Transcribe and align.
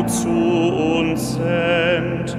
du 0.00 0.06
zu 0.06 0.28
uns 0.28 1.34
send. 1.34 2.36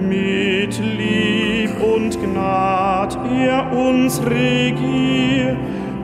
Mit 0.00 0.78
Lieb 0.78 1.70
und 1.82 2.18
Gnad 2.22 3.18
er 3.36 3.72
uns 3.72 4.20
regier 4.24 5.56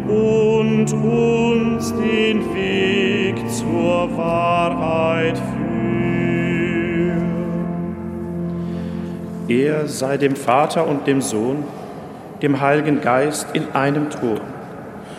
und 0.08 0.92
uns 0.92 1.94
den 1.94 2.54
Weg 2.54 3.48
zur 3.50 4.16
Wahrheit 4.16 5.38
führt. 5.38 5.54
Er 9.48 9.86
sei 9.86 10.16
dem 10.16 10.36
Vater 10.36 10.86
und 10.86 11.06
dem 11.06 11.20
Sohn, 11.20 11.64
dem 12.42 12.60
Heiligen 12.60 13.00
Geist 13.00 13.46
in 13.52 13.70
einem 13.72 14.10
Thron, 14.10 14.40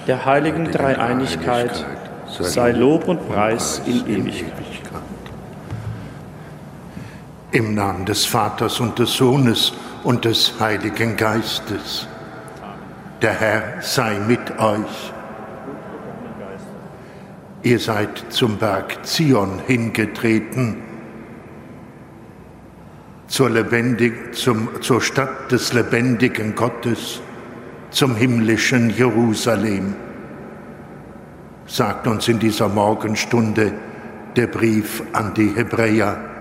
der 0.07 0.25
heiligen 0.25 0.69
Dreieinigkeit, 0.71 1.85
sei 2.27 2.71
Lob 2.71 3.07
und 3.07 3.29
Preis 3.29 3.81
in 3.85 4.05
Ewigkeit. 4.07 4.84
Im 7.55 7.73
Namen 7.73 8.03
des 8.03 8.25
Vaters 8.25 8.81
und 8.81 8.99
des 8.99 9.13
Sohnes 9.13 9.71
und 10.03 10.25
des 10.25 10.59
Heiligen 10.59 11.15
Geistes. 11.15 12.05
Der 13.21 13.31
Herr 13.31 13.81
sei 13.81 14.19
mit 14.19 14.59
euch. 14.59 15.13
Ihr 17.63 17.79
seid 17.79 18.25
zum 18.27 18.57
Berg 18.57 19.05
Zion 19.05 19.61
hingetreten 19.65 20.83
zur, 23.29 23.49
lebendig, 23.49 24.35
zum, 24.35 24.67
zur 24.81 24.99
Stadt 24.99 25.49
des 25.49 25.71
lebendigen 25.71 26.55
Gottes, 26.55 27.21
zum 27.89 28.17
himmlischen 28.17 28.89
Jerusalem, 28.89 29.95
sagt 31.67 32.05
uns 32.05 32.27
in 32.27 32.39
dieser 32.39 32.67
Morgenstunde 32.67 33.71
der 34.35 34.47
Brief 34.47 35.03
an 35.13 35.33
die 35.33 35.55
Hebräer. 35.55 36.34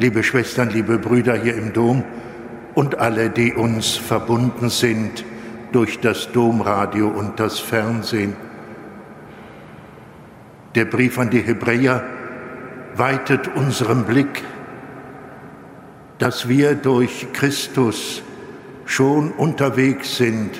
Liebe 0.00 0.24
Schwestern, 0.24 0.70
liebe 0.70 0.98
Brüder 0.98 1.34
hier 1.36 1.54
im 1.54 1.72
Dom 1.72 2.02
und 2.74 2.98
alle, 2.98 3.30
die 3.30 3.52
uns 3.52 3.96
verbunden 3.96 4.68
sind 4.68 5.24
durch 5.70 6.00
das 6.00 6.32
Domradio 6.32 7.06
und 7.06 7.38
das 7.38 7.60
Fernsehen. 7.60 8.34
Der 10.74 10.86
Brief 10.86 11.18
an 11.18 11.30
die 11.30 11.42
Hebräer 11.42 12.02
weitet 12.96 13.48
unseren 13.54 14.04
Blick 14.04 14.42
dass 16.20 16.48
wir 16.48 16.74
durch 16.74 17.28
Christus 17.32 18.22
schon 18.84 19.32
unterwegs 19.32 20.18
sind 20.18 20.50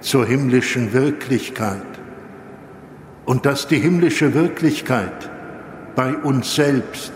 zur 0.00 0.24
himmlischen 0.24 0.92
Wirklichkeit 0.92 1.82
und 3.24 3.44
dass 3.44 3.66
die 3.66 3.80
himmlische 3.80 4.34
Wirklichkeit 4.34 5.30
bei 5.96 6.14
uns 6.14 6.54
selbst 6.54 7.12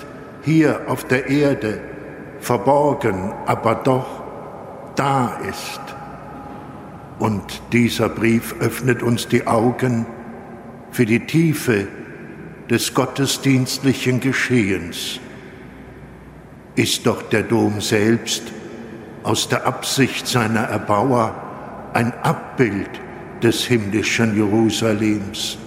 hier 0.49 0.81
auf 0.87 1.05
der 1.05 1.29
Erde 1.29 1.79
verborgen, 2.41 3.33
aber 3.45 3.75
doch 3.75 4.23
da 4.97 5.39
ist. 5.49 5.81
Und 7.19 7.61
dieser 7.73 8.09
Brief 8.09 8.55
öffnet 8.61 9.03
uns 9.03 9.29
die 9.29 9.47
Augen 9.47 10.07
für 10.91 11.05
die 11.05 11.27
Tiefe 11.27 11.87
des 12.71 12.95
gottesdienstlichen 12.95 14.21
Geschehens 14.21 15.21
ist 16.77 17.07
doch 17.07 17.23
der 17.23 17.43
Dom 17.43 17.81
selbst 17.81 18.45
aus 19.25 19.49
der 19.49 19.67
Absicht 19.67 20.27
seiner 20.27 20.61
Erbauer 20.61 21.35
ein 21.93 22.13
Abbild 22.23 22.91
des 23.43 23.65
himmlischen 23.65 24.37
Jerusalems, 24.37 25.59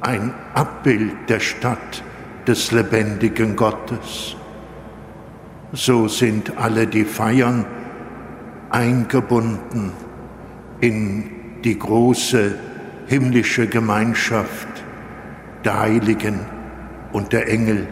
ein 0.00 0.32
Abbild 0.54 1.28
der 1.28 1.40
Stadt 1.40 2.04
des 2.46 2.72
lebendigen 2.72 3.56
Gottes. 3.56 4.36
So 5.72 6.08
sind 6.08 6.56
alle, 6.56 6.86
die 6.86 7.04
feiern, 7.04 7.64
eingebunden 8.70 9.92
in 10.80 11.30
die 11.64 11.78
große 11.78 12.54
himmlische 13.06 13.66
Gemeinschaft 13.66 14.68
der 15.64 15.80
Heiligen 15.80 16.40
und 17.12 17.32
der 17.32 17.48
Engel 17.48 17.86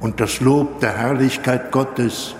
und 0.00 0.20
das 0.20 0.40
Lob 0.40 0.80
der 0.80 0.96
Herrlichkeit 0.96 1.72
Gottes, 1.72 2.34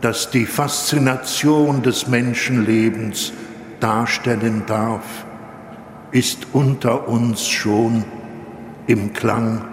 das 0.00 0.30
die 0.30 0.46
Faszination 0.46 1.82
des 1.82 2.08
Menschenlebens 2.08 3.32
darstellen 3.80 4.62
darf, 4.66 5.26
ist 6.10 6.46
unter 6.52 7.08
uns 7.08 7.48
schon 7.48 8.04
im 8.86 9.12
Klang 9.12 9.71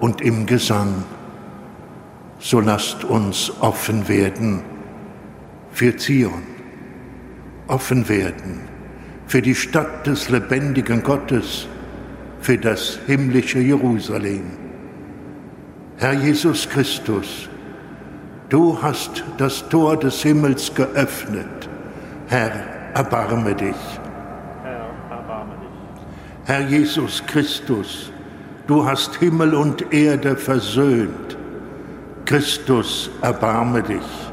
und 0.00 0.20
im 0.20 0.46
Gesang. 0.46 1.04
So 2.38 2.60
lasst 2.60 3.04
uns 3.04 3.52
offen 3.60 4.08
werden 4.08 4.62
für 5.72 5.96
Zion, 5.96 6.42
offen 7.66 8.08
werden 8.08 8.76
für 9.26 9.42
die 9.42 9.54
Stadt 9.54 10.06
des 10.06 10.28
lebendigen 10.28 11.02
Gottes, 11.02 11.66
für 12.40 12.56
das 12.56 12.98
himmlische 13.06 13.58
Jerusalem. 13.58 14.52
Herr 15.96 16.12
Jesus 16.12 16.68
Christus, 16.68 17.48
du 18.48 18.80
hast 18.80 19.24
das 19.38 19.68
Tor 19.68 19.96
des 19.96 20.22
Himmels 20.22 20.72
geöffnet. 20.74 21.68
Herr, 22.28 22.52
erbarme 22.94 23.54
dich. 23.54 23.74
Herr, 24.62 24.90
erbarme 25.10 25.54
dich. 25.54 26.44
Herr 26.44 26.60
Jesus 26.60 27.22
Christus, 27.26 28.12
du 28.66 28.84
hast 28.84 29.16
Himmel 29.16 29.54
und 29.54 29.92
Erde 29.92 30.36
versöhnt. 30.36 31.36
Christus, 32.24 33.10
erbarme 33.22 33.82
dich. 33.82 34.26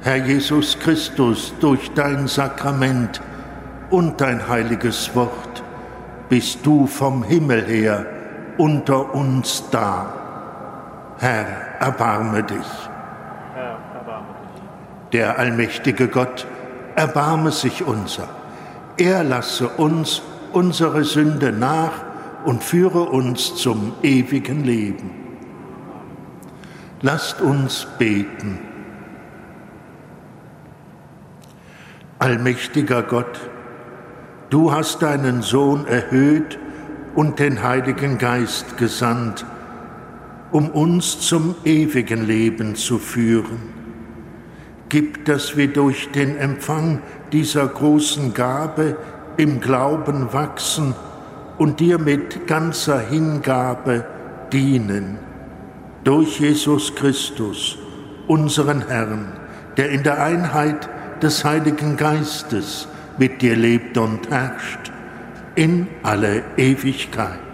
Herr 0.00 0.16
Jesus 0.16 0.76
Christus, 0.80 1.54
durch 1.60 1.92
dein 1.94 2.26
Sakrament 2.26 3.20
und 3.90 4.20
dein 4.20 4.48
heiliges 4.48 5.14
Wort 5.14 5.62
bist 6.28 6.66
du 6.66 6.88
vom 6.88 7.22
Himmel 7.22 7.62
her 7.64 8.06
unter 8.58 9.14
uns 9.14 9.62
da. 9.70 10.12
Herr, 11.18 11.46
erbarme 11.78 12.42
dich. 12.42 12.58
Herr, 13.54 13.78
erbarme 13.94 14.26
dich. 14.54 14.62
Der 15.12 15.38
allmächtige 15.38 16.08
Gott, 16.08 16.48
erbarme 16.96 17.52
sich 17.52 17.84
unser. 17.86 18.28
Er 18.96 19.22
lasse 19.22 19.68
uns 19.68 20.20
unsere 20.54 21.04
Sünde 21.04 21.52
nach 21.52 21.92
und 22.44 22.62
führe 22.62 23.02
uns 23.02 23.56
zum 23.56 23.92
ewigen 24.02 24.64
Leben. 24.64 25.10
Lasst 27.00 27.40
uns 27.40 27.86
beten. 27.98 28.58
Allmächtiger 32.18 33.02
Gott, 33.02 33.40
du 34.50 34.70
hast 34.70 35.02
deinen 35.02 35.42
Sohn 35.42 35.86
erhöht 35.86 36.58
und 37.16 37.40
den 37.40 37.62
Heiligen 37.62 38.18
Geist 38.18 38.76
gesandt, 38.78 39.44
um 40.52 40.68
uns 40.70 41.20
zum 41.20 41.56
ewigen 41.64 42.24
Leben 42.24 42.76
zu 42.76 42.98
führen. 42.98 43.72
Gib, 44.88 45.24
dass 45.24 45.56
wir 45.56 45.72
durch 45.72 46.10
den 46.12 46.36
Empfang 46.36 47.00
dieser 47.32 47.66
großen 47.66 48.34
Gabe 48.34 48.96
im 49.42 49.60
Glauben 49.60 50.32
wachsen 50.32 50.94
und 51.58 51.80
dir 51.80 51.98
mit 51.98 52.46
ganzer 52.46 53.00
Hingabe 53.00 54.04
dienen. 54.52 55.18
Durch 56.04 56.38
Jesus 56.38 56.94
Christus, 56.94 57.76
unseren 58.28 58.86
Herrn, 58.86 59.32
der 59.76 59.90
in 59.90 60.04
der 60.04 60.22
Einheit 60.22 60.88
des 61.22 61.44
Heiligen 61.44 61.96
Geistes 61.96 62.86
mit 63.18 63.42
dir 63.42 63.56
lebt 63.56 63.98
und 63.98 64.30
herrscht 64.30 64.92
in 65.56 65.88
alle 66.04 66.44
Ewigkeit. 66.56 67.51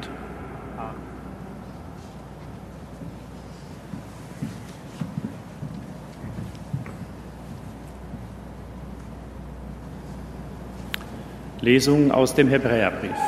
Lesung 11.69 12.13
aus 12.13 12.35
dem 12.35 12.49
Hebräerbrief. 12.49 13.21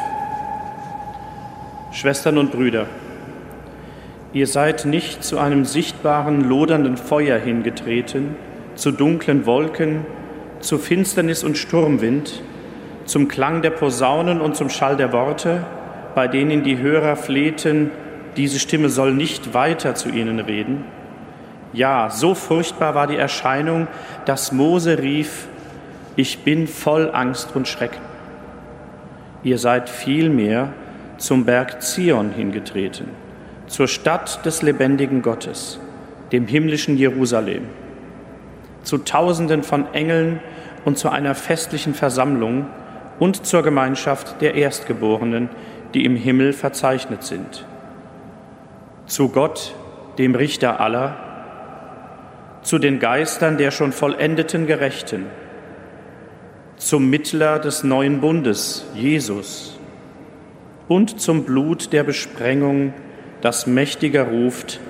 Schwestern 1.92 2.38
und 2.38 2.52
Brüder, 2.52 2.87
ihr 4.32 4.46
seid 4.46 4.87
nicht 4.87 5.22
zu 5.22 5.38
einem 5.38 5.66
sichtbaren, 5.66 6.48
lodernden 6.48 6.96
Feuer 6.96 7.38
hingetreten, 7.38 8.37
zu 8.76 8.92
dunklen 8.92 9.44
Wolken, 9.44 10.06
zu 10.60 10.78
Finsternis 10.78 11.44
und 11.44 11.58
Sturmwind, 11.58 12.42
zum 13.04 13.28
Klang 13.28 13.60
der 13.60 13.72
Posaunen 13.72 14.40
und 14.40 14.56
zum 14.56 14.70
Schall 14.70 14.96
der 14.96 15.12
Worte, 15.12 15.66
bei 16.14 16.26
denen 16.26 16.62
die 16.62 16.78
Hörer 16.78 17.16
flehten, 17.16 17.90
diese 18.38 18.58
Stimme 18.58 18.88
soll 18.88 19.12
nicht 19.12 19.52
weiter 19.52 19.94
zu 19.94 20.08
ihnen 20.08 20.40
reden. 20.40 20.87
Ja, 21.75 22.08
so 22.08 22.34
furchtbar 22.34 22.94
war 22.94 23.06
die 23.06 23.19
Erscheinung, 23.19 23.87
dass 24.25 24.50
Mose 24.50 24.98
rief, 24.98 25.46
ich 26.16 26.38
bin 26.38 26.66
voll 26.69 27.10
Angst 27.12 27.54
und 27.54 27.69
Schrecken. 27.69 28.09
Ihr 29.42 29.58
seid 29.58 29.88
vielmehr 29.88 30.72
zum 31.16 31.44
Berg 31.44 31.82
Zion 31.82 32.31
hingetreten, 32.31 33.08
zur 33.66 33.88
Stadt 33.88 34.44
des 34.44 34.62
lebendigen 34.62 35.22
Gottes, 35.22 35.81
dem 36.32 36.46
himmlischen 36.46 36.96
Jerusalem, 36.96 37.64
zu 38.82 38.98
Tausenden 38.98 39.62
von 39.62 39.92
Engeln 39.94 40.40
und 40.84 40.98
zu 40.98 41.08
einer 41.08 41.34
festlichen 41.34 41.94
Versammlung 41.94 42.66
und 43.19 43.46
zur 43.46 43.62
Gemeinschaft 43.62 44.40
der 44.40 44.54
Erstgeborenen, 44.54 45.48
die 45.94 46.04
im 46.04 46.16
Himmel 46.16 46.52
verzeichnet 46.52 47.22
sind, 47.22 47.66
zu 49.06 49.28
Gott, 49.28 49.75
dem 50.19 50.34
Richter 50.34 50.81
aller, 50.81 51.16
zu 52.62 52.78
den 52.78 52.98
Geistern 52.98 53.56
der 53.56 53.70
schon 53.70 53.92
vollendeten 53.92 54.66
Gerechten, 54.66 55.26
zum 56.80 57.10
Mittler 57.10 57.58
des 57.58 57.84
neuen 57.84 58.20
Bundes, 58.20 58.86
Jesus, 58.94 59.78
und 60.88 61.20
zum 61.20 61.44
Blut 61.44 61.92
der 61.92 62.04
Besprengung, 62.04 62.94
das 63.42 63.66
mächtiger 63.66 64.24
ruft 64.24 64.80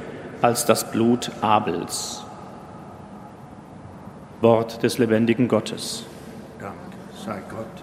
als 0.41 0.65
das 0.65 0.93
Blut 0.93 1.33
Abels. 1.41 2.25
Wort 4.41 4.83
des 4.83 4.99
lebendigen 4.99 5.49
Gottes. 5.49 6.05
Dank 6.61 6.75
sei 7.27 7.41
Gott. 7.51 7.80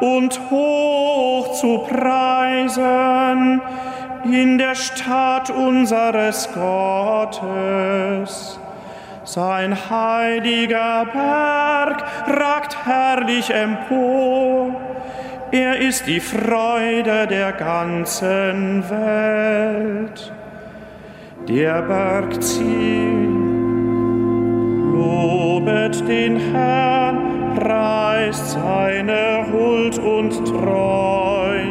Und 0.00 0.40
hoch 0.50 1.52
zu 1.52 1.78
preisen 1.78 3.60
in 4.24 4.58
der 4.58 4.74
Stadt 4.74 5.50
unseres 5.50 6.48
Gottes. 6.52 7.40
Sein 9.24 9.76
heiliger 9.90 11.06
Berg 11.12 12.04
ragt 12.26 12.76
herrlich 12.84 13.50
empor 13.50 14.70
er 15.54 15.78
ist 15.78 16.06
die 16.08 16.18
Freude 16.18 17.28
der 17.28 17.52
ganzen 17.52 18.82
Welt. 18.90 20.32
Der 21.46 21.80
Berg 21.82 22.42
Zion, 22.42 23.92
lobet 24.92 26.08
den 26.08 26.36
Herrn, 26.52 27.23
preist 27.54 28.52
seine 28.52 29.46
Huld 29.52 29.98
und 29.98 30.44
Treue. 30.46 31.64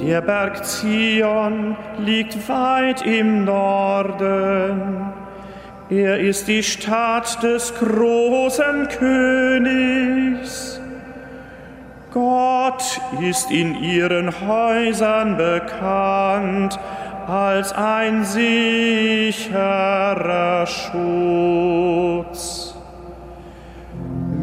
Der 0.00 0.20
Berg 0.20 0.64
Zion 0.64 1.76
liegt 1.98 2.48
weit 2.48 3.06
im 3.06 3.44
Norden 3.44 5.12
er 5.92 6.20
ist 6.20 6.48
die 6.48 6.62
Stadt 6.62 7.42
des 7.42 7.74
großen 7.74 8.88
Königs. 8.88 10.80
Gott 12.10 12.98
ist 13.20 13.50
in 13.50 13.74
ihren 13.74 14.32
Häusern 14.40 15.36
bekannt 15.36 16.78
als 17.28 17.72
ein 17.72 18.24
sicherer 18.24 18.66
Schutz. 20.66 22.42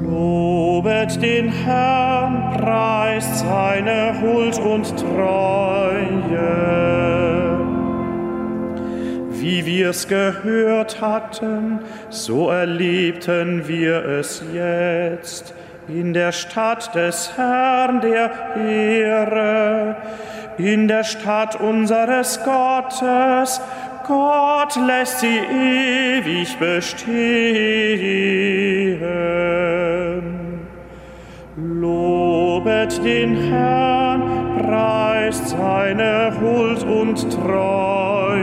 Lobet 0.03 1.21
den 1.21 1.51
Herrn, 1.51 2.57
preist 2.57 3.39
seine 3.39 4.21
Huld 4.21 4.59
und 4.59 4.97
Treue 4.97 6.79
wie 9.41 9.65
wir's 9.65 10.07
gehört 10.07 11.01
hatten, 11.01 11.79
so 12.09 12.49
erlebten 12.49 13.67
wir 13.67 14.05
es 14.05 14.43
jetzt 14.53 15.53
in 15.87 16.13
der 16.13 16.31
Stadt 16.31 16.93
des 16.93 17.35
Herrn 17.35 18.01
der 18.01 18.31
Ehre, 18.55 19.95
in 20.59 20.87
der 20.87 21.03
Stadt 21.03 21.59
unseres 21.59 22.39
Gottes. 22.43 23.61
Gott 24.07 24.75
lässt 24.75 25.19
sie 25.19 25.37
ewig 25.37 26.57
bestehen. 26.59 27.09
Lobet 31.55 33.03
den 33.03 33.35
Herrn, 33.35 34.21
preist 34.63 35.49
seine 35.49 36.33
Huld 36.39 36.83
und 36.83 37.31
Treue 37.31 38.39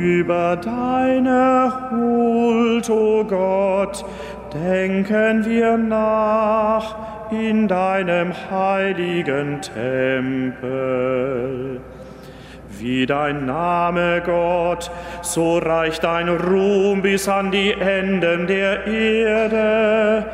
über 0.00 0.56
deine 0.56 1.72
Huld, 1.90 2.88
o 2.88 3.20
oh 3.20 3.24
Gott, 3.24 4.04
denken 4.52 5.44
wir 5.44 5.76
nach 5.76 7.09
in 7.30 7.68
deinem 7.68 8.32
heiligen 8.50 9.62
Tempel. 9.62 10.60
Wie 12.78 13.06
dein 13.06 13.46
Name, 13.46 14.22
Gott, 14.24 14.90
so 15.22 15.58
reicht 15.58 16.04
dein 16.04 16.28
Ruhm 16.28 17.02
bis 17.02 17.28
an 17.28 17.50
die 17.50 17.72
Enden 17.72 18.46
der 18.46 18.86
Erde. 18.86 20.26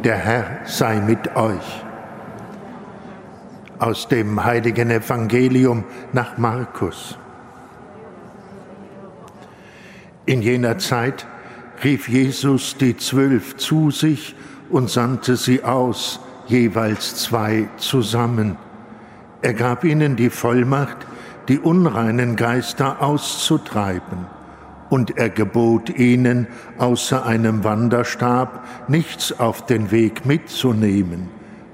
Der 0.03 0.17
Herr 0.17 0.45
sei 0.65 0.99
mit 0.99 1.35
euch 1.35 1.88
aus 3.79 4.07
dem 4.07 4.43
heiligen 4.43 4.91
Evangelium 4.91 5.83
nach 6.13 6.37
Markus. 6.37 7.17
In 10.25 10.41
jener 10.41 10.77
Zeit 10.77 11.25
rief 11.83 12.07
Jesus 12.07 12.77
die 12.77 12.97
Zwölf 12.97 13.57
zu 13.57 13.89
sich 13.89 14.35
und 14.69 14.89
sandte 14.89 15.37
sie 15.37 15.63
aus, 15.63 16.19
jeweils 16.47 17.15
zwei 17.15 17.69
zusammen. 17.77 18.57
Er 19.41 19.53
gab 19.53 19.83
ihnen 19.83 20.15
die 20.15 20.29
Vollmacht, 20.29 20.97
die 21.47 21.57
unreinen 21.57 22.35
Geister 22.35 23.01
auszutreiben, 23.01 24.27
und 24.89 25.17
er 25.17 25.29
gebot 25.29 25.89
ihnen, 25.89 26.47
außer 26.77 27.25
einem 27.25 27.63
Wanderstab 27.63 28.65
nichts 28.87 29.39
auf 29.39 29.65
den 29.65 29.91
Weg 29.91 30.25
mitzunehmen, 30.25 31.29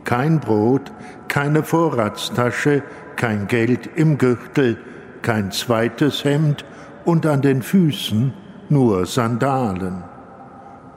kein 0.05 0.39
Brot, 0.39 0.91
keine 1.27 1.63
Vorratstasche, 1.63 2.83
kein 3.15 3.47
Geld 3.47 3.89
im 3.95 4.17
Gürtel, 4.17 4.77
kein 5.21 5.51
zweites 5.51 6.23
Hemd 6.23 6.63
und 7.03 7.25
an 7.25 7.41
den 7.41 7.61
Füßen 7.61 8.33
nur 8.69 9.05
Sandalen. 9.05 10.03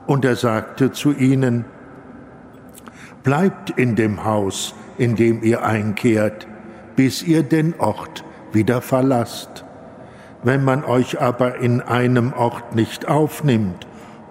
Und 0.07 0.23
er 0.23 0.35
sagte 0.35 0.91
zu 0.91 1.11
ihnen, 1.11 1.65
Bleibt 3.21 3.71
in 3.71 3.97
dem 3.97 4.23
Haus, 4.23 4.73
in 4.97 5.17
dem 5.17 5.43
ihr 5.43 5.63
einkehrt, 5.63 6.47
bis 6.95 7.21
ihr 7.21 7.43
den 7.43 7.77
Ort 7.77 8.23
wieder 8.53 8.81
verlasst. 8.81 9.65
Wenn 10.41 10.63
man 10.63 10.85
euch 10.85 11.19
aber 11.19 11.57
in 11.57 11.81
einem 11.81 12.31
Ort 12.31 12.75
nicht 12.75 13.09
aufnimmt 13.09 13.87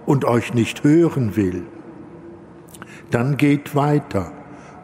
und 0.07 0.25
euch 0.25 0.55
nicht 0.55 0.85
hören 0.85 1.37
will, 1.37 1.67
dann 3.11 3.37
geht 3.37 3.75
weiter 3.75 4.33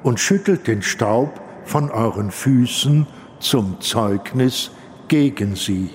und 0.05 0.21
schüttelt 0.21 0.69
den 0.69 0.83
Staub 0.83 1.41
von 1.65 1.91
euren 1.91 2.31
Füßen 2.31 3.09
zum 3.41 3.81
Zeugnis 3.81 4.71
gegen 5.09 5.57
sie. 5.57 5.91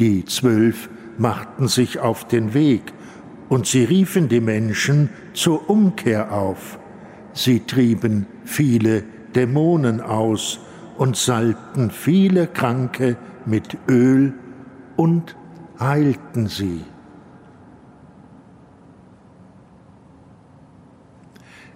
Die 0.00 0.24
zwölf 0.24 0.88
machten 1.18 1.68
sich 1.68 1.98
auf 1.98 2.26
den 2.26 2.54
Weg, 2.54 2.94
und 3.48 3.66
sie 3.66 3.84
riefen 3.84 4.28
die 4.28 4.40
Menschen 4.40 5.10
zur 5.32 5.70
Umkehr 5.70 6.32
auf. 6.32 6.80
Sie 7.32 7.60
trieben 7.60 8.26
viele 8.44 9.04
Dämonen 9.36 10.00
aus 10.00 10.58
und 10.96 11.16
salbten 11.16 11.92
viele 11.92 12.48
Kranke 12.48 13.16
mit 13.44 13.76
Öl 13.88 14.34
und 14.96 15.36
heilten 15.78 16.48
sie. 16.48 16.80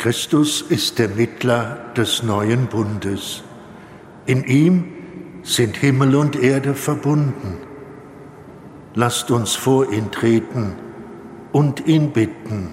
Christus 0.00 0.62
ist 0.62 0.98
der 0.98 1.10
Mittler 1.10 1.92
des 1.94 2.22
neuen 2.22 2.68
Bundes. 2.68 3.42
In 4.24 4.44
ihm 4.44 4.84
sind 5.42 5.76
Himmel 5.76 6.16
und 6.16 6.36
Erde 6.42 6.74
verbunden. 6.74 7.58
Lasst 8.94 9.30
uns 9.30 9.54
vor 9.54 9.92
ihn 9.92 10.10
treten 10.10 10.72
und 11.52 11.86
ihn 11.86 12.12
bitten. 12.12 12.70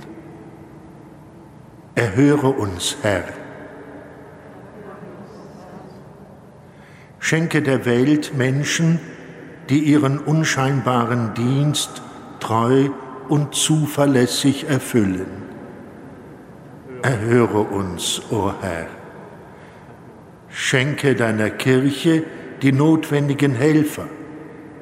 Erhöre 1.95 2.47
uns, 2.47 2.95
Herr. 3.01 3.25
Schenke 7.19 7.61
der 7.61 7.85
Welt 7.85 8.37
Menschen, 8.37 9.01
die 9.67 9.79
ihren 9.79 10.17
unscheinbaren 10.17 11.33
Dienst 11.33 12.01
treu 12.39 12.87
und 13.27 13.53
zuverlässig 13.53 14.69
erfüllen 14.69 15.47
erhöre 17.01 17.61
uns, 17.61 18.21
o 18.31 18.35
oh 18.35 18.53
Herr. 18.61 18.87
Schenke 20.49 21.15
deiner 21.15 21.49
Kirche 21.49 22.23
die 22.61 22.71
notwendigen 22.71 23.53
Helfer, 23.53 24.07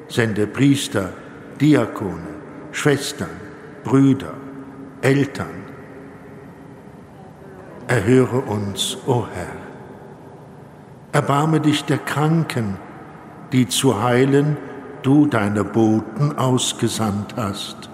sende 0.08 0.46
Priester, 0.46 1.12
Diakone, 1.60 2.34
Schwestern, 2.72 3.40
Brüder, 3.84 4.34
Eltern. 5.02 5.64
Erhöre 7.88 8.40
uns, 8.40 8.96
o 9.06 9.12
oh 9.12 9.26
Herr. 9.32 9.56
Erbarme 11.12 11.60
dich 11.60 11.84
der 11.84 11.98
Kranken, 11.98 12.76
die 13.52 13.68
zu 13.68 14.02
heilen 14.02 14.56
du 15.02 15.26
deine 15.26 15.62
Boten 15.62 16.36
ausgesandt 16.36 17.36
hast. 17.36 17.88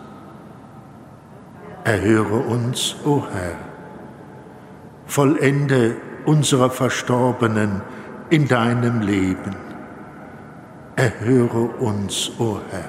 Erhöre 1.85 2.39
uns, 2.39 2.97
o 3.05 3.17
oh 3.17 3.27
Herr 3.31 3.72
vollende 5.13 5.97
unserer 6.25 6.71
Verstorbenen 6.71 7.83
in 8.31 8.49
deinem 8.49 9.03
Leben. 9.03 9.55
Erhöre 10.97 11.65
uns, 11.81 12.33
o 12.39 12.45
oh 12.45 12.61
Herr. 12.71 12.89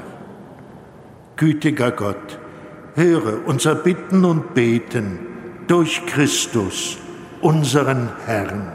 Gütiger 1.36 1.92
Gott, 1.92 2.40
höre 2.96 3.46
unser 3.46 3.76
Bitten 3.76 4.24
und 4.24 4.54
Beten 4.54 5.20
durch 5.68 6.06
Christus, 6.06 6.98
unseren 7.42 8.10
Herrn. 8.26 8.72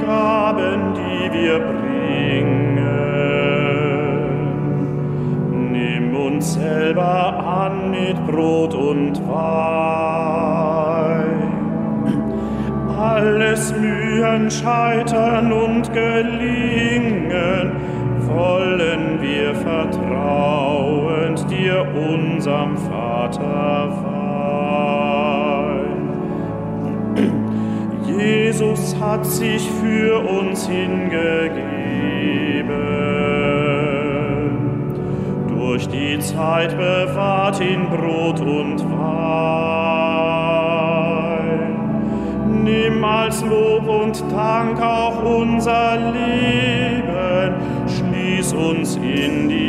Gaben, 0.00 0.94
die 0.94 1.32
wir 1.32 1.58
bringen. 1.60 2.78
Nimm 5.72 6.14
uns 6.14 6.54
selber 6.54 7.44
an 7.44 7.90
mit 7.90 8.26
Brot 8.26 8.74
und 8.74 9.20
Wein. 9.28 10.20
Alles 12.98 13.74
Mühen, 13.76 14.50
Scheitern 14.50 15.52
und 15.52 15.69
hat 29.10 29.26
sich 29.26 29.68
für 29.82 30.20
uns 30.20 30.68
hingegeben. 30.68 31.50
Durch 35.48 35.88
die 35.88 36.20
Zeit 36.20 36.76
bewahrt 36.76 37.60
ihn 37.60 37.88
Brot 37.90 38.40
und 38.40 38.78
Wein. 38.88 39.40
Nimm 42.62 43.04
als 43.04 43.44
Lob 43.44 43.88
und 43.88 44.22
Dank 44.30 44.80
auch 44.80 45.20
unser 45.24 45.96
Leben, 46.12 47.54
schließ 47.88 48.52
uns 48.52 48.94
in 48.94 49.48
die 49.48 49.59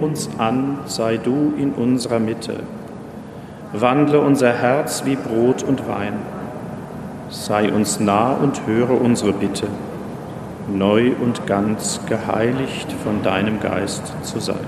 uns 0.00 0.28
an, 0.38 0.78
sei 0.86 1.16
du 1.16 1.52
in 1.56 1.72
unserer 1.72 2.18
Mitte. 2.18 2.60
Wandle 3.72 4.20
unser 4.20 4.52
Herz 4.52 5.04
wie 5.04 5.16
Brot 5.16 5.62
und 5.62 5.86
Wein. 5.88 6.14
Sei 7.28 7.70
uns 7.72 8.00
nah 8.00 8.32
und 8.32 8.66
höre 8.66 9.00
unsere 9.00 9.32
Bitte, 9.32 9.66
neu 10.74 11.12
und 11.20 11.46
ganz 11.46 12.00
geheiligt 12.06 12.90
von 13.04 13.22
deinem 13.22 13.60
Geist 13.60 14.02
zu 14.22 14.40
sein. 14.40 14.66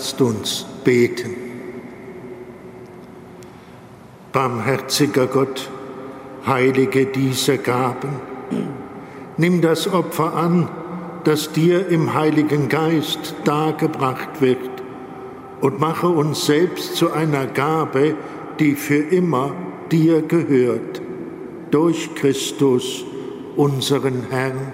Lasst 0.00 0.22
uns 0.22 0.64
beten. 0.82 1.36
Barmherziger 4.32 5.26
Gott, 5.26 5.68
heilige 6.46 7.04
diese 7.04 7.58
Gaben. 7.58 8.08
Nimm 9.36 9.60
das 9.60 9.92
Opfer 9.92 10.34
an, 10.34 10.70
das 11.24 11.52
dir 11.52 11.86
im 11.88 12.14
Heiligen 12.14 12.70
Geist 12.70 13.34
dargebracht 13.44 14.40
wird, 14.40 14.70
und 15.60 15.80
mache 15.80 16.08
uns 16.08 16.46
selbst 16.46 16.96
zu 16.96 17.12
einer 17.12 17.46
Gabe, 17.46 18.14
die 18.58 18.76
für 18.76 19.02
immer 19.02 19.52
dir 19.92 20.22
gehört, 20.22 21.02
durch 21.70 22.14
Christus, 22.14 23.04
unseren 23.54 24.28
Herrn. 24.30 24.72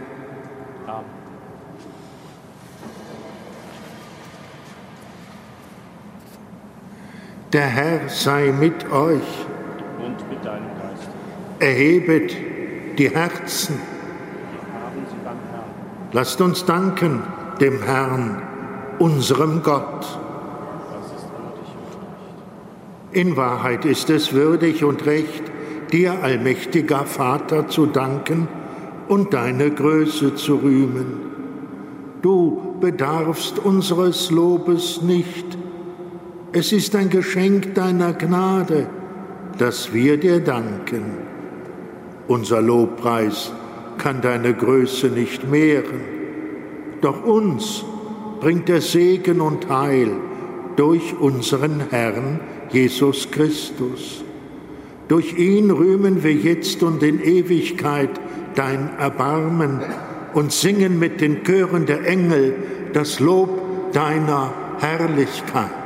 Der 7.53 7.67
Herr 7.67 8.09
sei 8.09 8.53
mit 8.59 8.91
euch. 8.91 9.47
Und 9.99 10.31
mit 10.31 10.45
deinem 10.45 10.67
Geist. 10.81 11.09
Erhebet 11.61 12.37
die 12.99 13.11
Herzen. 13.11 13.77
Haben 13.77 15.07
sie 15.09 15.17
beim 15.25 15.37
Herrn. 15.51 15.71
Lasst 16.13 16.41
uns 16.41 16.65
danken 16.65 17.23
dem 17.61 17.83
Herrn, 17.83 18.43
unserem 18.99 19.63
Gott. 19.63 20.01
Das 20.01 21.07
ist 21.17 21.29
würdig 21.31 21.69
und 21.79 22.03
recht. 22.03 23.29
In 23.29 23.37
Wahrheit 23.37 23.85
ist 23.85 24.11
es 24.11 24.33
würdig 24.33 24.85
und 24.85 25.07
recht, 25.07 25.43
dir, 25.93 26.23
allmächtiger 26.23 27.05
Vater, 27.05 27.69
zu 27.69 27.87
danken 27.87 28.49
und 29.09 29.35
deine 29.35 29.71
Größe 29.71 30.35
zu 30.35 30.57
rühmen. 30.57 31.21
Du 32.23 32.77
bedarfst 32.81 33.59
unseres 33.59 34.31
Lobes 34.31 35.03
nicht. 35.03 35.57
Es 36.59 36.73
ist 36.73 36.97
ein 36.97 37.11
Geschenk 37.11 37.75
deiner 37.75 38.15
Gnade, 38.15 38.87
dass 39.59 39.93
wir 39.93 40.17
dir 40.17 40.41
danken. 40.41 41.03
Unser 42.29 42.63
Lobpreis 42.63 43.53
kann 43.99 44.23
deine 44.23 44.55
Größe 44.55 45.09
nicht 45.09 45.51
mehren, 45.51 46.01
doch 47.03 47.23
uns 47.27 47.85
bringt 48.41 48.71
der 48.71 48.81
Segen 48.81 49.43
und 49.43 49.69
Heil 49.69 50.13
durch 50.77 51.15
unseren 51.21 51.91
Herrn 51.91 52.41
Jesus 52.71 53.31
Christus. 53.31 54.25
Durch 55.09 55.39
ihn 55.39 55.71
rühmen 55.71 56.25
wir 56.25 56.33
jetzt 56.33 56.83
und 56.83 57.03
in 57.03 57.23
Ewigkeit 57.23 58.19
dein 58.55 58.97
Erbarmen 58.99 59.83
und 60.33 60.53
singen 60.53 60.99
mit 60.99 61.21
den 61.21 61.45
Chören 61.45 61.85
der 61.85 62.07
Engel 62.07 62.55
das 62.95 63.21
Lob 63.21 63.93
deiner 63.93 64.55
Herrlichkeit. 64.79 65.86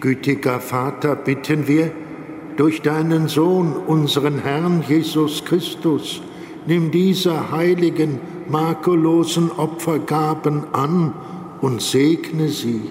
Gütiger 0.00 0.60
Vater, 0.60 1.16
bitten 1.16 1.66
wir, 1.68 1.90
durch 2.56 2.82
deinen 2.82 3.28
Sohn, 3.28 3.72
unseren 3.72 4.40
Herrn 4.40 4.82
Jesus 4.86 5.44
Christus, 5.44 6.22
nimm 6.66 6.90
diese 6.90 7.52
heiligen, 7.52 8.20
makellosen 8.48 9.50
Opfergaben 9.56 10.64
an 10.72 11.12
und 11.60 11.80
segne 11.80 12.48
sie. 12.48 12.82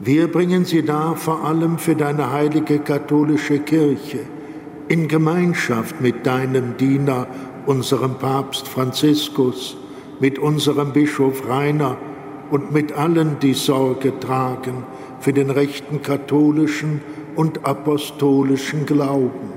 Wir 0.00 0.30
bringen 0.30 0.64
sie 0.64 0.82
dar 0.82 1.16
vor 1.16 1.44
allem 1.44 1.78
für 1.78 1.94
deine 1.94 2.32
heilige 2.32 2.80
katholische 2.80 3.60
Kirche, 3.60 4.20
in 4.88 5.08
Gemeinschaft 5.08 6.00
mit 6.00 6.26
deinem 6.26 6.76
Diener, 6.76 7.26
unserem 7.66 8.16
Papst 8.16 8.68
Franziskus, 8.68 9.76
mit 10.20 10.38
unserem 10.38 10.92
Bischof 10.92 11.48
Rainer 11.48 11.96
und 12.54 12.70
mit 12.70 12.92
allen, 12.92 13.40
die 13.40 13.52
Sorge 13.52 14.20
tragen 14.20 14.84
für 15.18 15.32
den 15.32 15.50
rechten 15.50 16.02
katholischen 16.02 17.00
und 17.34 17.66
apostolischen 17.66 18.86
Glauben. 18.86 19.50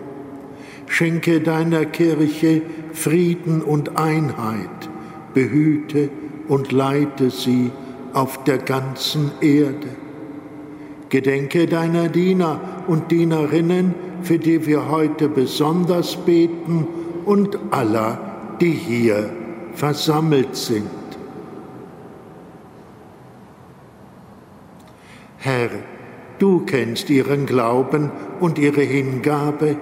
Schenke 0.87 1.41
deiner 1.41 1.85
Kirche 1.85 2.63
Frieden 2.93 3.61
und 3.61 3.99
Einheit, 3.99 4.89
behüte 5.35 6.09
und 6.47 6.71
leite 6.71 7.29
sie 7.29 7.69
auf 8.13 8.43
der 8.45 8.57
ganzen 8.57 9.29
Erde. 9.41 9.89
Gedenke 11.09 11.67
deiner 11.67 12.09
Diener 12.09 12.59
und 12.87 13.11
Dienerinnen, 13.11 13.93
für 14.23 14.39
die 14.39 14.65
wir 14.65 14.89
heute 14.89 15.29
besonders 15.29 16.15
beten, 16.15 16.87
und 17.25 17.59
aller, 17.69 18.57
die 18.59 18.71
hier 18.71 19.29
versammelt 19.75 20.55
sind. 20.55 20.89
Herr, 25.39 25.69
du 26.39 26.65
kennst 26.65 27.09
ihren 27.11 27.45
Glauben 27.45 28.11
und 28.39 28.57
ihre 28.57 28.81
Hingabe. 28.81 29.77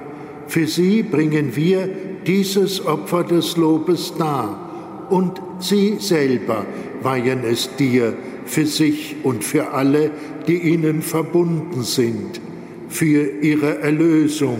Für 0.47 0.67
sie 0.67 1.01
bringen 1.01 1.55
wir 1.55 1.87
dieses 2.27 2.85
Opfer 2.85 3.23
des 3.23 3.55
Lobes 3.55 4.13
dar 4.17 5.07
und 5.09 5.41
sie 5.59 5.95
selber 5.99 6.65
weihen 7.01 7.43
es 7.45 7.73
dir 7.77 8.13
für 8.45 8.65
sich 8.65 9.15
und 9.23 9.43
für 9.43 9.71
alle, 9.71 10.11
die 10.47 10.57
ihnen 10.57 11.01
verbunden 11.01 11.83
sind, 11.83 12.41
für 12.89 13.25
ihre 13.41 13.79
Erlösung 13.79 14.57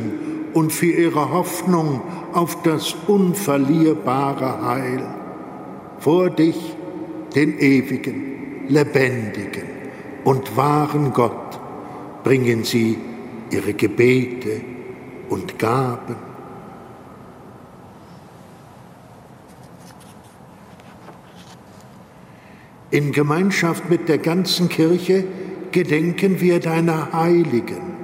und 0.53 0.71
für 0.71 0.87
ihre 0.87 1.31
Hoffnung 1.31 2.01
auf 2.33 2.63
das 2.63 2.95
unverlierbare 3.07 4.65
Heil. 4.65 5.03
Vor 5.99 6.29
dich, 6.29 6.75
den 7.35 7.59
ewigen, 7.59 8.67
lebendigen 8.69 9.74
und 10.25 10.57
wahren 10.57 11.13
Gott, 11.13 11.59
bringen 12.25 12.65
sie 12.65 12.97
ihre 13.51 13.73
Gebete 13.73 14.61
und 15.29 15.57
Gaben. 15.57 16.15
In 22.89 23.11
Gemeinschaft 23.11 23.89
mit 23.89 24.09
der 24.09 24.17
ganzen 24.17 24.67
Kirche 24.67 25.25
gedenken 25.71 26.41
wir 26.41 26.59
deiner 26.59 27.13
Heiligen. 27.13 27.95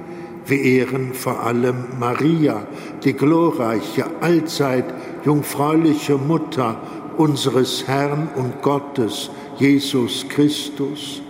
Wir 0.46 0.60
ehren 0.60 1.14
vor 1.14 1.40
allem 1.40 1.98
Maria, 1.98 2.66
die 3.02 3.14
glorreiche, 3.14 4.04
allzeit 4.20 4.84
jungfräuliche 5.24 6.18
Mutter 6.18 6.80
unseres 7.16 7.88
Herrn 7.88 8.28
und 8.36 8.62
Gottes, 8.62 9.30
Jesus 9.58 10.26
Christus. 10.28 11.22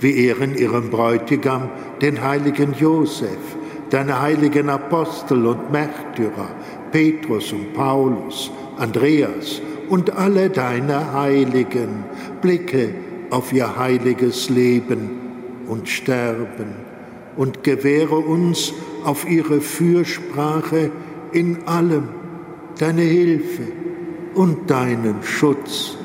Wir 0.00 0.14
ehren 0.14 0.54
ihren 0.56 0.90
Bräutigam, 0.90 1.68
den 2.00 2.22
heiligen 2.22 2.72
Josef, 2.72 3.38
deine 3.90 4.20
heiligen 4.20 4.70
Apostel 4.70 5.44
und 5.46 5.70
Märtyrer, 5.70 6.48
Petrus 6.90 7.52
und 7.52 7.74
Paulus, 7.74 8.50
Andreas 8.78 9.60
und 9.90 10.16
alle 10.16 10.48
deine 10.48 11.12
Heiligen. 11.12 12.04
Blicke 12.40 12.94
auf 13.28 13.52
ihr 13.52 13.76
heiliges 13.76 14.48
Leben 14.48 15.10
und 15.66 15.88
Sterben 15.88 16.74
und 17.36 17.62
gewähre 17.62 18.16
uns 18.16 18.72
auf 19.04 19.28
ihre 19.28 19.60
Fürsprache 19.60 20.90
in 21.32 21.66
allem 21.66 22.08
deine 22.78 23.02
Hilfe 23.02 23.64
und 24.34 24.70
deinen 24.70 25.22
Schutz. 25.22 25.96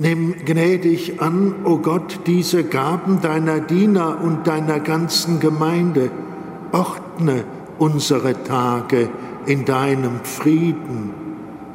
Nimm 0.00 0.34
gnädig 0.46 1.20
an, 1.20 1.56
o 1.64 1.72
oh 1.72 1.78
Gott, 1.78 2.20
diese 2.26 2.64
Gaben 2.64 3.20
deiner 3.20 3.60
Diener 3.60 4.18
und 4.22 4.46
deiner 4.46 4.80
ganzen 4.80 5.40
Gemeinde. 5.40 6.10
Ordne 6.72 7.44
unsere 7.78 8.42
Tage 8.42 9.10
in 9.44 9.66
deinem 9.66 10.20
Frieden. 10.22 11.10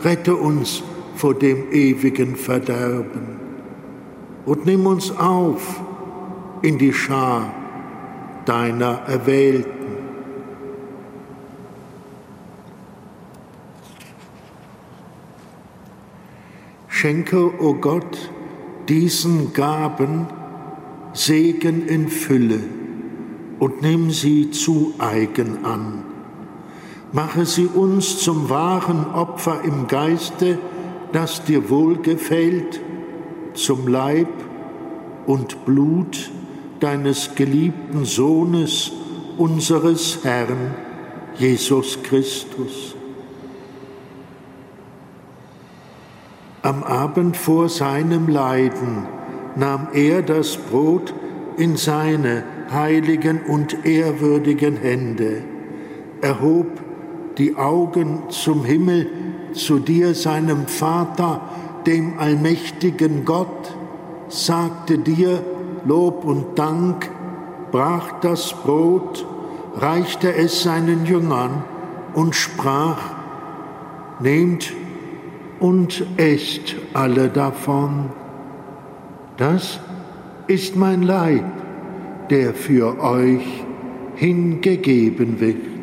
Rette 0.03 0.35
uns 0.35 0.81
vor 1.15 1.35
dem 1.35 1.71
ewigen 1.71 2.35
Verderben. 2.35 3.39
Und 4.45 4.65
nimm 4.65 4.87
uns 4.87 5.15
auf 5.15 5.81
in 6.63 6.79
die 6.79 6.93
Schar 6.93 7.53
deiner 8.45 9.01
Erwählten. 9.07 9.94
Schenke, 17.05 17.37
o 17.37 17.53
oh 17.59 17.73
Gott, 17.75 18.31
diesen 18.89 19.53
Gaben 19.53 20.25
Segen 21.13 21.87
in 21.87 22.07
Fülle 22.07 22.59
und 23.59 23.83
nimm 23.83 24.09
sie 24.09 24.49
zu 24.49 24.91
eigen 24.97 25.65
an. 25.65 26.03
Mache 27.11 27.45
sie 27.45 27.67
uns 27.67 28.17
zum 28.23 28.49
wahren 28.49 29.05
Opfer 29.13 29.61
im 29.63 29.85
Geiste, 29.85 30.57
das 31.11 31.43
dir 31.43 31.69
wohlgefällt, 31.69 32.81
zum 33.53 33.87
Leib 33.87 34.33
und 35.27 35.63
Blut 35.63 36.31
deines 36.79 37.35
geliebten 37.35 38.05
Sohnes, 38.05 38.91
unseres 39.37 40.23
Herrn, 40.23 40.73
Jesus 41.37 41.99
Christus. 42.01 42.94
Am 46.65 46.81
Abend 46.81 47.37
vor 47.37 47.69
seinem 47.69 48.27
Leiden 48.27 49.05
nahm 49.55 49.89
er 49.93 50.23
das 50.23 50.57
Brot 50.57 51.13
in 51.57 51.77
seine 51.77 52.43
heiligen 52.71 53.41
und 53.43 53.85
ehrwürdigen 53.85 54.75
Hände, 54.75 55.43
erhob 56.21 56.65
die 57.37 57.55
Augen 57.55 58.23
zum 58.29 58.65
Himmel, 58.65 59.07
zu 59.53 59.77
dir, 59.77 60.15
seinem 60.15 60.65
Vater, 60.65 61.41
dem 61.85 62.17
allmächtigen 62.17 63.25
Gott, 63.25 63.77
sagte 64.29 64.97
dir 64.97 65.43
Lob 65.85 66.25
und 66.25 66.57
Dank, 66.57 67.11
brach 67.71 68.21
das 68.21 68.55
Brot, 68.63 69.23
reichte 69.75 70.33
es 70.33 70.63
seinen 70.63 71.05
Jüngern 71.05 71.63
und 72.15 72.33
sprach, 72.33 72.97
Nehmt 74.19 74.73
und 75.59 76.05
esst 76.17 76.75
alle 76.93 77.29
davon. 77.29 78.09
Das 79.37 79.79
ist 80.47 80.75
mein 80.75 81.03
Leib, 81.03 81.45
der 82.29 82.53
für 82.53 82.99
euch 83.01 83.65
hingegeben 84.15 85.39
wird. 85.39 85.74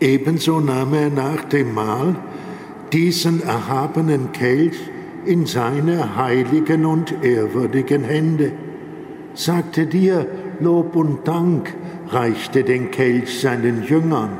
Ebenso 0.00 0.60
nahm 0.60 0.94
er 0.94 1.10
nach 1.10 1.44
dem 1.44 1.74
Mahl 1.74 2.16
diesen 2.92 3.42
erhabenen 3.42 4.32
Kelch 4.32 4.76
in 5.24 5.46
seine 5.46 6.16
heiligen 6.16 6.84
und 6.84 7.22
ehrwürdigen 7.22 8.04
Hände, 8.04 8.52
sagte 9.34 9.86
dir 9.86 10.26
Lob 10.60 10.94
und 10.96 11.26
Dank, 11.26 11.74
reichte 12.08 12.64
den 12.64 12.90
Kelch 12.90 13.40
seinen 13.40 13.84
Jüngern 13.84 14.30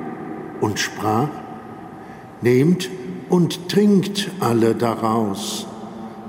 und 0.61 0.79
sprach, 0.79 1.31
Nehmt 2.43 2.91
und 3.31 3.71
trinkt 3.71 4.31
alle 4.41 4.75
daraus. 4.75 5.67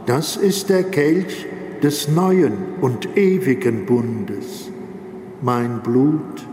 Das 0.06 0.38
ist 0.38 0.70
der 0.70 0.84
Kelch 0.84 1.46
des 1.84 2.08
neuen 2.08 2.54
und 2.80 3.18
ewigen 3.18 3.86
Bundes, 3.86 4.72
mein 5.42 5.82
Blut, 5.82 6.48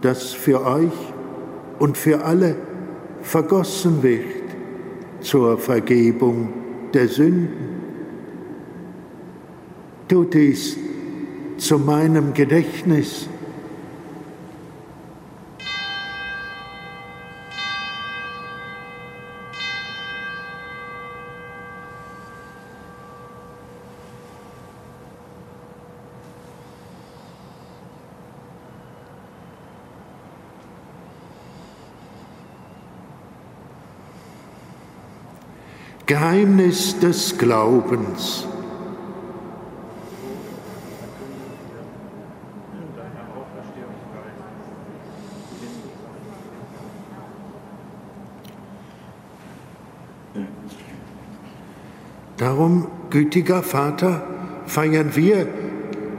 das 0.00 0.32
für 0.32 0.66
euch 0.66 1.11
und 1.82 1.98
für 1.98 2.24
alle 2.24 2.54
vergossen 3.22 4.04
wird 4.04 4.22
zur 5.20 5.58
Vergebung 5.58 6.52
der 6.94 7.08
Sünden. 7.08 7.70
Tu 10.06 10.22
dies 10.22 10.76
zu 11.56 11.80
meinem 11.80 12.34
Gedächtnis. 12.34 13.28
Geheimnis 36.12 36.98
des 37.00 37.38
Glaubens. 37.38 38.46
Darum, 52.36 52.88
gütiger 53.08 53.62
Vater, 53.62 54.22
feiern 54.66 55.16
wir, 55.16 55.46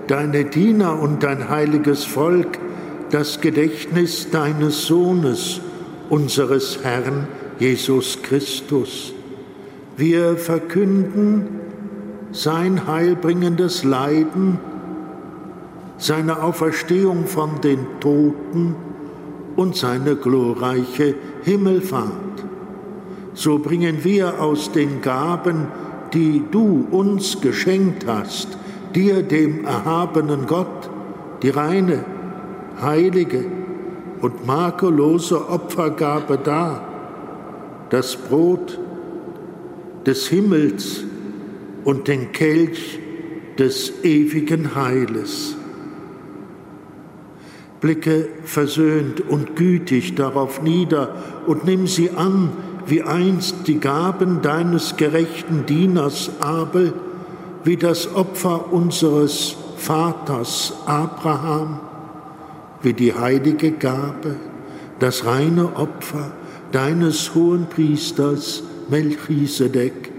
deine 0.08 0.46
Diener 0.46 1.00
und 1.00 1.22
dein 1.22 1.50
heiliges 1.50 2.04
Volk, 2.04 2.58
das 3.12 3.42
Gedächtnis 3.42 4.32
deines 4.32 4.88
Sohnes, 4.88 5.62
unseres 6.10 6.80
Herrn 6.84 7.28
Jesus 7.60 8.24
Christus 8.24 9.13
wir 9.98 10.38
verkünden 10.38 11.60
sein 12.32 12.88
heilbringendes 12.88 13.84
Leiden, 13.84 14.60
seine 15.98 16.42
Auferstehung 16.42 17.28
von 17.28 17.62
den 17.62 17.86
Toten 18.00 18.76
und 19.56 19.76
seine 19.76 20.16
glorreiche 20.16 21.16
Himmelfahrt. 21.44 22.12
So 23.36 23.60
bringen 23.60 24.04
wir 24.04 24.42
aus 24.42 24.72
den 24.72 25.02
Gaben, 25.02 25.68
die 26.14 26.44
du 26.52 26.88
uns 26.92 27.42
geschenkt 27.42 28.06
hast, 28.08 28.58
dir, 28.96 29.24
dem 29.24 29.66
erhabenen 29.66 30.46
Gott, 30.48 30.90
die 31.42 31.50
reine, 31.50 32.04
heilige 32.82 33.46
und 34.22 34.46
makellose 34.46 35.50
Opfergabe 35.50 36.38
dar, 36.38 36.82
das 37.90 38.16
Brot, 38.16 38.80
des 40.06 40.28
Himmels 40.28 41.04
und 41.84 42.08
den 42.08 42.32
Kelch 42.32 43.00
des 43.58 44.04
ewigen 44.04 44.76
Heiles. 44.76 45.56
Blicke 47.82 48.30
versöhnt 48.46 49.22
und 49.22 49.56
gütig 49.56 50.16
darauf 50.16 50.62
nieder 50.62 51.16
und 51.48 51.66
nimm 51.66 51.86
sie 51.86 52.12
an, 52.12 52.52
wie 52.88 53.02
einst 53.02 53.68
die 53.68 53.80
Gaben 53.80 54.42
deines 54.42 54.96
gerechten 54.96 55.66
Dieners 55.66 56.32
Abel, 56.40 56.94
wie 57.64 57.78
das 57.78 58.14
Opfer 58.16 58.72
unseres 58.72 59.56
Vaters 59.78 60.74
Abraham, 60.86 61.82
wie 62.82 62.94
die 62.94 63.14
heilige 63.14 63.72
Gabe, 63.72 64.36
das 65.00 65.26
reine 65.26 65.76
Opfer 65.76 66.32
deines 66.72 67.36
hohen 67.36 67.68
Priesters 67.68 68.64
Melchisedek, 68.90 70.12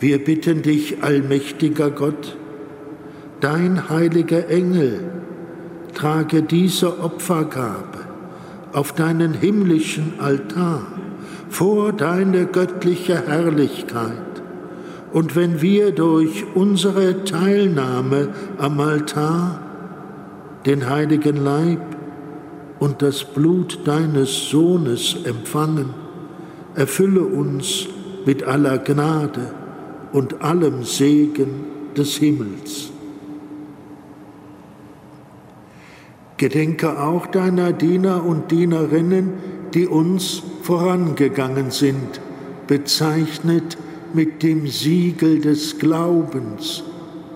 Wir 0.00 0.24
bitten 0.24 0.62
dich, 0.62 1.02
allmächtiger 1.02 1.90
Gott, 1.90 2.36
dein 3.40 3.88
heiliger 3.88 4.48
Engel, 4.48 5.00
trage 5.94 6.42
diese 6.42 7.00
Opfergabe 7.00 7.98
auf 8.72 8.92
deinen 8.92 9.34
himmlischen 9.34 10.14
Altar 10.18 10.86
vor 11.48 11.92
deine 11.92 12.46
göttliche 12.46 13.26
Herrlichkeit. 13.26 14.12
Und 15.12 15.34
wenn 15.34 15.62
wir 15.62 15.92
durch 15.92 16.44
unsere 16.54 17.24
Teilnahme 17.24 18.28
am 18.58 18.78
Altar 18.78 19.60
den 20.66 20.88
heiligen 20.88 21.42
Leib 21.42 21.80
und 22.78 23.02
das 23.02 23.24
Blut 23.24 23.80
deines 23.86 24.50
Sohnes 24.50 25.16
empfangen, 25.24 26.07
erfülle 26.74 27.22
uns 27.22 27.88
mit 28.26 28.42
aller 28.42 28.78
Gnade 28.78 29.52
und 30.12 30.42
allem 30.42 30.84
Segen 30.84 31.64
des 31.96 32.16
Himmels. 32.16 32.90
Gedenke 36.36 37.00
auch 37.00 37.26
deiner 37.26 37.72
Diener 37.72 38.24
und 38.24 38.50
Dienerinnen, 38.50 39.32
die 39.74 39.86
uns 39.86 40.42
vorangegangen 40.62 41.70
sind, 41.70 42.20
bezeichnet 42.66 43.76
mit 44.14 44.42
dem 44.42 44.66
Siegel 44.66 45.40
des 45.40 45.78
Glaubens 45.78 46.84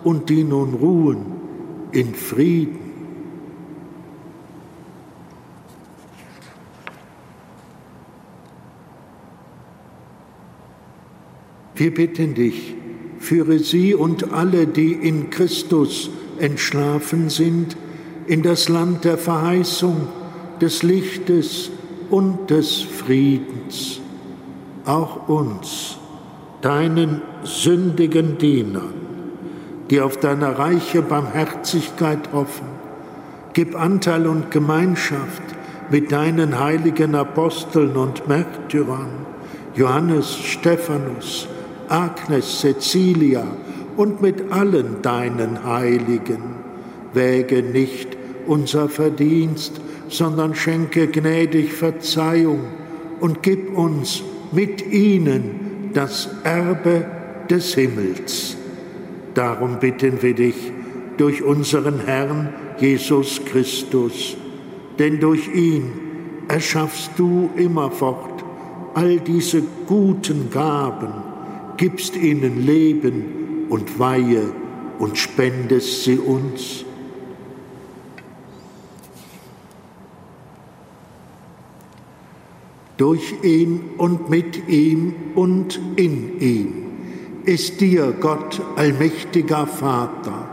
und 0.04 0.30
die 0.30 0.44
nun 0.44 0.74
ruhen 0.74 1.26
in 1.90 2.14
Frieden. 2.14 2.81
Wir 11.82 11.92
bitten 11.92 12.34
dich, 12.34 12.76
führe 13.18 13.58
sie 13.58 13.92
und 13.92 14.32
alle, 14.32 14.68
die 14.68 14.92
in 14.92 15.30
Christus 15.30 16.10
entschlafen 16.38 17.28
sind, 17.28 17.76
in 18.28 18.44
das 18.44 18.68
Land 18.68 19.04
der 19.04 19.18
Verheißung, 19.18 20.06
des 20.60 20.84
Lichtes 20.84 21.72
und 22.08 22.50
des 22.50 22.82
Friedens. 22.82 24.00
Auch 24.84 25.28
uns, 25.28 25.96
deinen 26.60 27.20
sündigen 27.42 28.38
Dienern, 28.38 28.94
die 29.90 30.00
auf 30.00 30.18
deine 30.18 30.56
reiche 30.56 31.02
Barmherzigkeit 31.02 32.32
hoffen, 32.32 32.68
gib 33.54 33.74
Anteil 33.74 34.28
und 34.28 34.52
Gemeinschaft 34.52 35.42
mit 35.90 36.12
deinen 36.12 36.60
heiligen 36.60 37.16
Aposteln 37.16 37.96
und 37.96 38.28
Märtyrern, 38.28 39.26
Johannes, 39.74 40.32
Stephanus, 40.36 41.48
Agnes, 41.92 42.60
Cecilia 42.60 43.44
und 43.98 44.22
mit 44.22 44.50
allen 44.50 45.02
deinen 45.02 45.62
Heiligen 45.62 46.54
wäge 47.12 47.62
nicht 47.62 48.16
unser 48.46 48.88
Verdienst, 48.88 49.78
sondern 50.08 50.54
schenke 50.54 51.08
gnädig 51.08 51.74
Verzeihung 51.74 52.60
und 53.20 53.42
gib 53.42 53.76
uns 53.76 54.22
mit 54.52 54.86
ihnen 54.90 55.90
das 55.92 56.30
Erbe 56.44 57.04
des 57.50 57.74
Himmels. 57.74 58.56
Darum 59.34 59.78
bitten 59.78 60.22
wir 60.22 60.34
dich 60.34 60.72
durch 61.18 61.42
unseren 61.42 62.00
Herrn 62.00 62.54
Jesus 62.78 63.42
Christus, 63.44 64.36
denn 64.98 65.20
durch 65.20 65.54
ihn 65.54 65.92
erschaffst 66.48 67.10
du 67.18 67.50
immerfort 67.56 68.42
all 68.94 69.20
diese 69.20 69.62
guten 69.86 70.50
Gaben, 70.50 71.31
gibst 71.82 72.14
ihnen 72.14 72.64
Leben 72.64 73.66
und 73.68 73.98
Weihe 73.98 74.52
und 75.00 75.18
spendest 75.18 76.04
sie 76.04 76.16
uns 76.16 76.84
durch 82.96 83.34
ihn 83.42 83.80
und 83.98 84.30
mit 84.30 84.68
ihm 84.68 85.12
und 85.34 85.80
in 85.96 86.38
ihm 86.38 86.74
ist 87.46 87.80
dir, 87.80 88.14
Gott, 88.20 88.62
allmächtiger 88.76 89.66
Vater, 89.66 90.48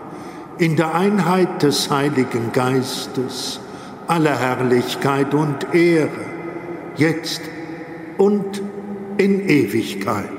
in 0.57 0.77
der 0.77 0.95
Einheit 0.95 1.61
des 1.61 1.91
Heiligen 1.91 2.51
Geistes, 2.53 3.59
aller 4.07 4.35
Herrlichkeit 4.35 5.35
und 5.35 5.75
Ehre, 5.75 6.25
jetzt 6.95 7.41
und 8.17 8.63
in 9.19 9.47
Ewigkeit. 9.47 10.38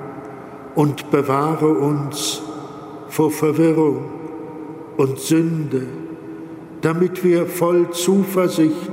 und 0.75 1.11
bewahre 1.11 1.69
uns 1.69 2.41
vor 3.09 3.31
Verwirrung 3.31 4.05
und 4.97 5.19
Sünde, 5.19 5.83
damit 6.81 7.23
wir 7.23 7.45
voll 7.45 7.91
Zuversicht 7.91 8.91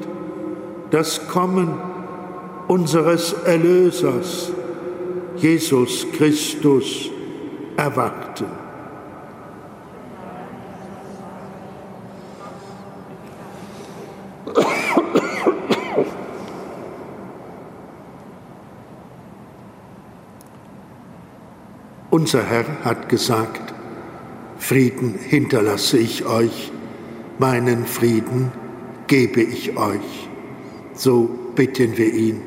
das 0.91 1.29
Kommen 1.29 1.73
unseres 2.67 3.33
Erlösers, 3.45 4.53
Jesus 5.37 6.07
Christus, 6.13 7.11
erwarten. 7.77 8.58
Unser 22.11 22.43
Herr 22.43 22.65
hat 22.85 23.11
gesagt, 23.11 23.75
Frieden 24.59 25.15
hinterlasse 25.15 25.99
ich 25.99 26.25
euch, 26.25 26.73
meinen 27.39 27.85
Frieden 27.85 28.51
gebe 29.07 29.43
ich 29.43 29.77
euch. 29.77 30.29
So 30.95 31.29
bitten 31.55 31.99
wir 31.99 32.13
ihn. 32.13 32.41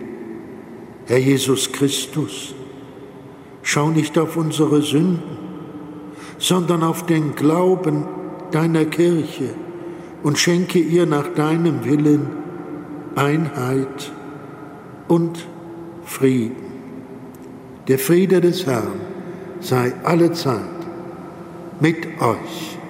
Herr 1.06 1.20
Jesus 1.20 1.72
Christus, 1.72 2.56
schau 3.62 3.90
nicht 3.90 4.18
auf 4.18 4.36
unsere 4.36 4.82
Sünden, 4.82 5.22
sondern 6.40 6.82
auf 6.82 7.06
den 7.06 7.36
Glauben 7.36 8.06
deiner 8.50 8.86
Kirche 8.86 9.54
und 10.24 10.40
schenke 10.40 10.80
ihr 10.80 11.06
nach 11.06 11.28
deinem 11.36 11.86
Willen 11.86 12.28
Einheit 13.16 14.12
und 15.08 15.46
Frieden. 16.04 16.72
Der 17.88 18.00
Friede 18.00 18.42
des 18.42 18.66
Herrn 18.66 19.11
sei 19.62 19.94
alle 20.04 20.32
Zeit 20.34 20.60
mit 21.80 22.06
euch. 22.22 22.81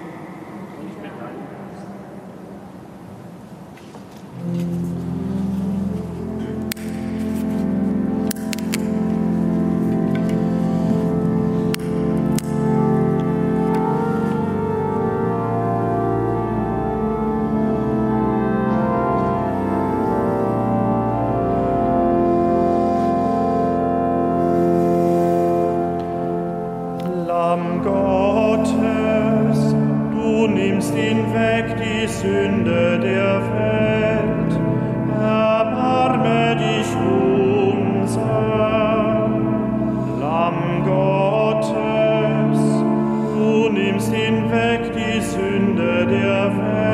Nimmst 44.02 44.12
hinweg 44.12 44.92
die 44.94 45.20
Sünde 45.20 46.06
der 46.06 46.56
Welt. 46.56 46.91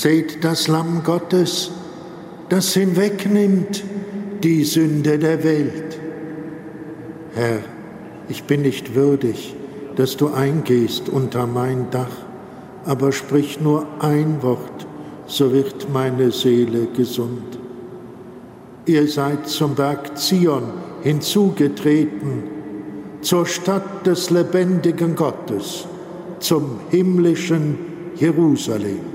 Seht 0.00 0.44
das 0.44 0.66
Lamm 0.66 1.02
Gottes, 1.04 1.70
das 2.48 2.72
hinwegnimmt 2.72 3.84
die 4.42 4.64
Sünde 4.64 5.18
der 5.18 5.44
Welt. 5.44 6.00
Herr, 7.34 7.58
ich 8.30 8.44
bin 8.44 8.62
nicht 8.62 8.94
würdig, 8.94 9.54
dass 9.96 10.16
du 10.16 10.28
eingehst 10.28 11.10
unter 11.10 11.46
mein 11.46 11.90
Dach, 11.90 12.16
aber 12.86 13.12
sprich 13.12 13.60
nur 13.60 13.86
ein 13.98 14.42
Wort, 14.42 14.86
so 15.26 15.52
wird 15.52 15.92
meine 15.92 16.30
Seele 16.30 16.86
gesund. 16.96 17.58
Ihr 18.86 19.06
seid 19.06 19.48
zum 19.48 19.74
Berg 19.74 20.16
Zion 20.16 20.62
hinzugetreten, 21.02 22.44
zur 23.20 23.44
Stadt 23.44 24.06
des 24.06 24.30
lebendigen 24.30 25.14
Gottes, 25.14 25.84
zum 26.38 26.80
himmlischen 26.88 27.76
Jerusalem. 28.16 29.09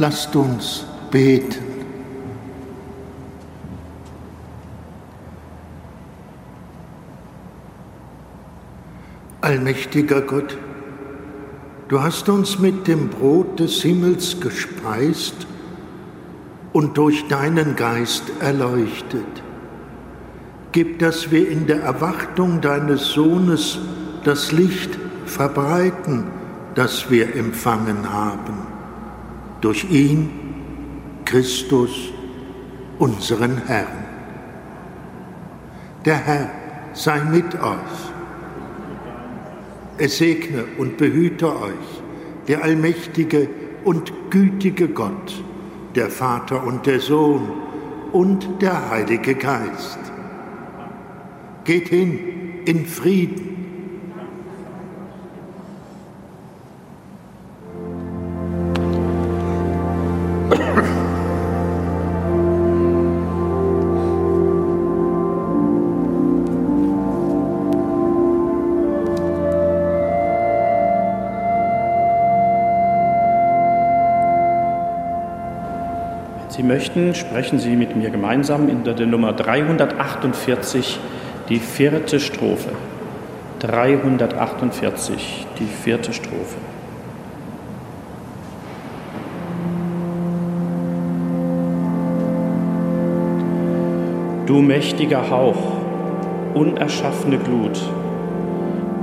Lasst 0.00 0.36
uns 0.36 0.84
beten. 1.10 1.58
Allmächtiger 9.40 10.20
Gott, 10.20 10.56
du 11.88 12.00
hast 12.00 12.28
uns 12.28 12.60
mit 12.60 12.86
dem 12.86 13.08
Brot 13.08 13.58
des 13.58 13.82
Himmels 13.82 14.40
gespeist 14.40 15.48
und 16.72 16.96
durch 16.96 17.26
deinen 17.26 17.74
Geist 17.74 18.22
erleuchtet. 18.38 19.42
Gib, 20.70 21.00
dass 21.00 21.32
wir 21.32 21.50
in 21.50 21.66
der 21.66 21.82
Erwartung 21.82 22.60
deines 22.60 23.08
Sohnes 23.08 23.80
das 24.22 24.52
Licht 24.52 24.96
verbreiten, 25.26 26.24
das 26.76 27.10
wir 27.10 27.34
empfangen 27.34 28.12
haben 28.12 28.67
durch 29.60 29.90
ihn, 29.90 30.30
Christus, 31.24 32.12
unseren 32.98 33.66
Herrn. 33.66 34.04
Der 36.04 36.16
Herr 36.16 36.50
sei 36.92 37.20
mit 37.24 37.54
euch. 37.54 38.12
Es 39.98 40.18
segne 40.18 40.64
und 40.78 40.96
behüte 40.96 41.48
euch 41.60 42.02
der 42.46 42.62
allmächtige 42.62 43.48
und 43.84 44.12
gütige 44.30 44.88
Gott, 44.88 45.42
der 45.94 46.08
Vater 46.08 46.64
und 46.64 46.86
der 46.86 47.00
Sohn 47.00 47.48
und 48.12 48.62
der 48.62 48.90
Heilige 48.90 49.34
Geist. 49.34 49.98
Geht 51.64 51.88
hin 51.88 52.18
in 52.64 52.86
Frieden 52.86 53.47
möchten, 76.98 77.14
sprechen 77.14 77.58
Sie 77.58 77.76
mit 77.76 77.96
mir 77.96 78.10
gemeinsam 78.10 78.68
in 78.68 78.84
der 78.84 78.94
Nummer 79.06 79.32
348 79.32 80.98
die 81.48 81.58
vierte 81.58 82.20
Strophe. 82.20 82.70
348, 83.60 85.46
die 85.58 85.66
vierte 85.66 86.12
Strophe. 86.12 86.56
Du 94.46 94.62
mächtiger 94.62 95.28
Hauch, 95.28 95.76
unerschaffene 96.54 97.38
Glut, 97.38 97.80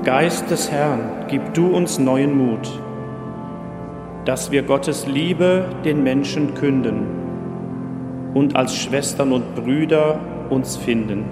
Geist 0.03 0.49
des 0.49 0.71
Herrn, 0.71 1.25
gib 1.27 1.53
du 1.53 1.67
uns 1.67 1.99
neuen 1.99 2.35
Mut, 2.35 2.79
dass 4.25 4.51
wir 4.51 4.63
Gottes 4.63 5.05
Liebe 5.05 5.65
den 5.83 6.03
Menschen 6.03 6.55
künden 6.55 7.14
und 8.36 8.55
als 8.55 8.75
Schwestern 8.75 9.31
und 9.31 9.55
Brüder 9.55 10.19
uns 10.51 10.77
finden. 10.77 11.25